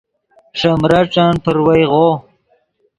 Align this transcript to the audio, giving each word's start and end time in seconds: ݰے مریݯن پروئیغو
ݰے 0.59 0.71
مریݯن 0.81 1.33
پروئیغو 1.43 2.07